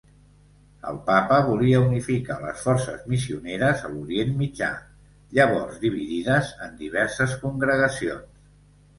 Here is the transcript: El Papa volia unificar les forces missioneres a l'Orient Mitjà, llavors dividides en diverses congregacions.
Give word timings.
El 0.91 0.95
Papa 1.07 1.35
volia 1.47 1.81
unificar 1.89 2.37
les 2.45 2.63
forces 2.67 3.03
missioneres 3.11 3.83
a 3.87 3.91
l'Orient 3.91 4.31
Mitjà, 4.39 4.69
llavors 5.39 5.77
dividides 5.83 6.49
en 6.69 6.73
diverses 6.81 7.37
congregacions. 7.45 8.41